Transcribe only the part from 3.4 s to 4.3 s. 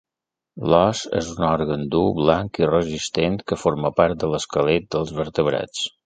que forma part